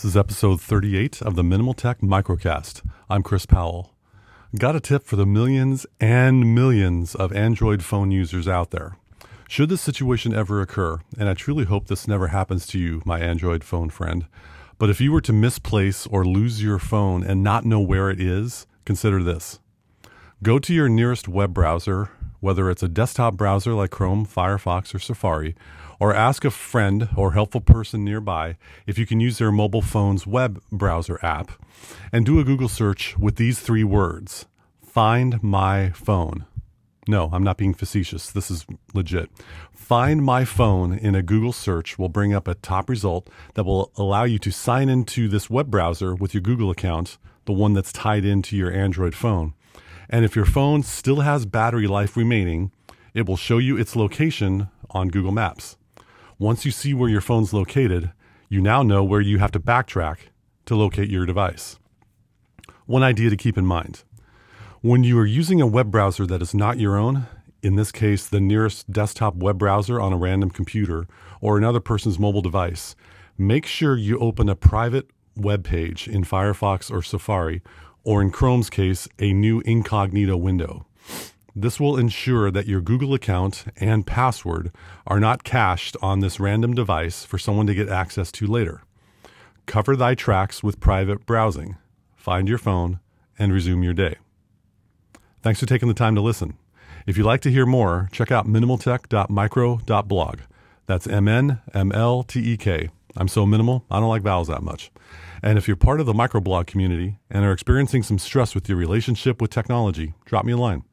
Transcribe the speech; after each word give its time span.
This 0.00 0.12
is 0.12 0.16
episode 0.16 0.62
38 0.62 1.20
of 1.20 1.36
the 1.36 1.44
Minimal 1.44 1.74
Tech 1.74 2.00
Microcast. 2.00 2.80
I'm 3.10 3.22
Chris 3.22 3.44
Powell. 3.44 3.92
Got 4.58 4.74
a 4.74 4.80
tip 4.80 5.04
for 5.04 5.16
the 5.16 5.26
millions 5.26 5.84
and 6.00 6.54
millions 6.54 7.14
of 7.14 7.34
Android 7.34 7.84
phone 7.84 8.10
users 8.10 8.48
out 8.48 8.70
there. 8.70 8.96
Should 9.46 9.68
this 9.68 9.82
situation 9.82 10.32
ever 10.32 10.62
occur, 10.62 11.00
and 11.18 11.28
I 11.28 11.34
truly 11.34 11.66
hope 11.66 11.88
this 11.88 12.08
never 12.08 12.28
happens 12.28 12.66
to 12.68 12.78
you, 12.78 13.02
my 13.04 13.20
Android 13.20 13.62
phone 13.62 13.90
friend, 13.90 14.24
but 14.78 14.88
if 14.88 15.02
you 15.02 15.12
were 15.12 15.20
to 15.20 15.34
misplace 15.34 16.06
or 16.06 16.24
lose 16.24 16.62
your 16.62 16.78
phone 16.78 17.22
and 17.22 17.42
not 17.42 17.66
know 17.66 17.80
where 17.80 18.08
it 18.08 18.22
is, 18.22 18.66
consider 18.86 19.22
this. 19.22 19.58
Go 20.42 20.58
to 20.60 20.72
your 20.72 20.88
nearest 20.88 21.28
web 21.28 21.52
browser, 21.52 22.08
whether 22.40 22.70
it's 22.70 22.82
a 22.82 22.88
desktop 22.88 23.34
browser 23.34 23.72
like 23.74 23.90
Chrome, 23.90 24.26
Firefox, 24.26 24.94
or 24.94 24.98
Safari, 24.98 25.54
or 26.00 26.14
ask 26.14 26.44
a 26.44 26.50
friend 26.50 27.08
or 27.16 27.32
helpful 27.32 27.60
person 27.60 28.04
nearby 28.04 28.56
if 28.86 28.98
you 28.98 29.06
can 29.06 29.20
use 29.20 29.38
their 29.38 29.52
mobile 29.52 29.82
phone's 29.82 30.26
web 30.26 30.60
browser 30.72 31.18
app 31.22 31.52
and 32.12 32.26
do 32.26 32.40
a 32.40 32.44
Google 32.44 32.68
search 32.68 33.16
with 33.18 33.36
these 33.36 33.60
three 33.60 33.84
words 33.84 34.46
Find 34.82 35.40
my 35.40 35.90
phone. 35.90 36.46
No, 37.06 37.30
I'm 37.32 37.44
not 37.44 37.56
being 37.56 37.74
facetious. 37.74 38.30
This 38.30 38.50
is 38.50 38.66
legit. 38.92 39.30
Find 39.72 40.22
my 40.22 40.44
phone 40.44 40.92
in 40.92 41.14
a 41.14 41.22
Google 41.22 41.52
search 41.52 41.96
will 41.96 42.08
bring 42.08 42.34
up 42.34 42.48
a 42.48 42.54
top 42.56 42.90
result 42.90 43.30
that 43.54 43.64
will 43.64 43.92
allow 43.96 44.24
you 44.24 44.38
to 44.40 44.50
sign 44.50 44.88
into 44.88 45.28
this 45.28 45.48
web 45.48 45.70
browser 45.70 46.14
with 46.14 46.34
your 46.34 46.40
Google 46.40 46.70
account, 46.70 47.18
the 47.44 47.52
one 47.52 47.72
that's 47.72 47.92
tied 47.92 48.24
into 48.24 48.56
your 48.56 48.72
Android 48.72 49.14
phone. 49.14 49.54
And 50.10 50.24
if 50.24 50.34
your 50.34 50.44
phone 50.44 50.82
still 50.82 51.20
has 51.20 51.46
battery 51.46 51.86
life 51.86 52.16
remaining, 52.16 52.72
it 53.14 53.26
will 53.26 53.36
show 53.36 53.58
you 53.58 53.78
its 53.78 53.94
location 53.94 54.68
on 54.90 55.08
Google 55.08 55.32
Maps. 55.32 55.76
Once 56.38 56.64
you 56.64 56.72
see 56.72 56.92
where 56.92 57.08
your 57.08 57.20
phone's 57.20 57.54
located, 57.54 58.12
you 58.48 58.60
now 58.60 58.82
know 58.82 59.04
where 59.04 59.20
you 59.20 59.38
have 59.38 59.52
to 59.52 59.60
backtrack 59.60 60.18
to 60.66 60.74
locate 60.74 61.08
your 61.08 61.26
device. 61.26 61.78
One 62.86 63.04
idea 63.04 63.30
to 63.30 63.36
keep 63.36 63.56
in 63.56 63.64
mind 63.64 64.02
when 64.80 65.04
you 65.04 65.18
are 65.18 65.26
using 65.26 65.60
a 65.60 65.66
web 65.66 65.90
browser 65.90 66.26
that 66.26 66.40
is 66.40 66.54
not 66.54 66.78
your 66.78 66.96
own, 66.96 67.26
in 67.62 67.76
this 67.76 67.92
case, 67.92 68.26
the 68.26 68.40
nearest 68.40 68.90
desktop 68.90 69.36
web 69.36 69.58
browser 69.58 70.00
on 70.00 70.12
a 70.12 70.16
random 70.16 70.50
computer 70.50 71.06
or 71.42 71.58
another 71.58 71.80
person's 71.80 72.18
mobile 72.18 72.40
device, 72.40 72.96
make 73.36 73.66
sure 73.66 73.96
you 73.96 74.18
open 74.18 74.48
a 74.48 74.56
private 74.56 75.10
web 75.36 75.64
page 75.64 76.08
in 76.08 76.24
Firefox 76.24 76.90
or 76.90 77.02
Safari, 77.02 77.60
or 78.04 78.22
in 78.22 78.30
Chrome's 78.30 78.70
case, 78.70 79.08
a 79.18 79.32
new 79.32 79.60
incognito 79.60 80.36
window. 80.36 80.86
This 81.54 81.80
will 81.80 81.96
ensure 81.96 82.50
that 82.50 82.66
your 82.66 82.80
Google 82.80 83.12
account 83.14 83.64
and 83.76 84.06
password 84.06 84.72
are 85.06 85.20
not 85.20 85.44
cached 85.44 85.96
on 86.00 86.20
this 86.20 86.38
random 86.38 86.74
device 86.74 87.24
for 87.24 87.38
someone 87.38 87.66
to 87.66 87.74
get 87.74 87.88
access 87.88 88.30
to 88.32 88.46
later. 88.46 88.82
Cover 89.66 89.96
thy 89.96 90.14
tracks 90.14 90.62
with 90.62 90.80
private 90.80 91.26
browsing. 91.26 91.76
Find 92.16 92.48
your 92.48 92.58
phone 92.58 93.00
and 93.38 93.52
resume 93.52 93.82
your 93.82 93.94
day. 93.94 94.16
Thanks 95.42 95.60
for 95.60 95.66
taking 95.66 95.88
the 95.88 95.94
time 95.94 96.14
to 96.14 96.20
listen. 96.20 96.56
If 97.06 97.16
you'd 97.16 97.24
like 97.24 97.40
to 97.42 97.50
hear 97.50 97.66
more, 97.66 98.08
check 98.12 98.30
out 98.30 98.46
minimaltek.micro.blog. 98.46 100.40
That's 100.86 101.06
M 101.06 101.28
N 101.28 101.60
M 101.72 101.92
L 101.92 102.22
T 102.22 102.40
E 102.40 102.56
K. 102.56 102.90
I'm 103.16 103.28
so 103.28 103.46
minimal, 103.46 103.84
I 103.90 104.00
don't 104.00 104.08
like 104.08 104.22
vowels 104.22 104.48
that 104.48 104.62
much. 104.62 104.90
And 105.42 105.58
if 105.58 105.66
you're 105.66 105.76
part 105.76 106.00
of 106.00 106.06
the 106.06 106.12
microblog 106.12 106.66
community 106.66 107.18
and 107.30 107.44
are 107.44 107.52
experiencing 107.52 108.02
some 108.02 108.18
stress 108.18 108.54
with 108.54 108.68
your 108.68 108.78
relationship 108.78 109.40
with 109.40 109.50
technology, 109.50 110.14
drop 110.24 110.44
me 110.44 110.52
a 110.52 110.56
line. 110.56 110.84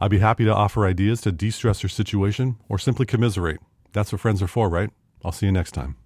I'd 0.00 0.10
be 0.10 0.18
happy 0.18 0.44
to 0.44 0.54
offer 0.54 0.84
ideas 0.86 1.20
to 1.22 1.32
de 1.32 1.50
stress 1.50 1.82
your 1.82 1.90
situation 1.90 2.56
or 2.68 2.78
simply 2.78 3.06
commiserate. 3.06 3.60
That's 3.92 4.12
what 4.12 4.20
friends 4.20 4.42
are 4.42 4.48
for, 4.48 4.68
right? 4.68 4.90
I'll 5.24 5.32
see 5.32 5.46
you 5.46 5.52
next 5.52 5.72
time. 5.72 5.96